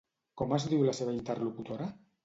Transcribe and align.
Com 0.41 0.55
es 0.57 0.65
diu 0.73 0.87
la 0.87 0.97
seva 1.03 1.15
interlocutora? 1.19 1.91